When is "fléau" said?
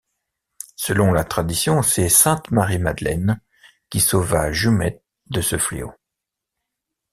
5.59-5.93